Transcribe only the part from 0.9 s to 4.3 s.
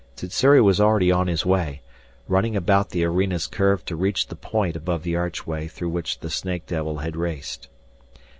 on his way, running about the arena's curve to reach